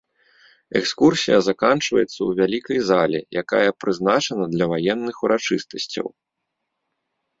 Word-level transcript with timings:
Экскурсія 0.79 1.37
заканчваецца 1.49 2.07
ў 2.23 2.31
вялікай 2.39 2.79
зале, 2.89 3.19
якая 3.41 3.69
прызначана 3.85 4.45
для 4.57 4.65
ваенных 4.73 5.15
урачыстасцяў. 5.27 6.07